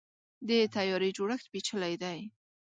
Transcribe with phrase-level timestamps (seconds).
[0.47, 2.19] د طیارې جوړښت پیچلی دی.